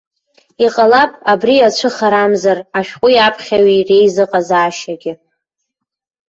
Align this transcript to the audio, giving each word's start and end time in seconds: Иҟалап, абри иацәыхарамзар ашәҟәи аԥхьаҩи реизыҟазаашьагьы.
Иҟалап, 0.65 1.11
абри 1.31 1.53
иацәыхарамзар 1.57 2.57
ашәҟәи 2.79 3.17
аԥхьаҩи 3.27 3.85
реизыҟазаашьагьы. 3.87 5.13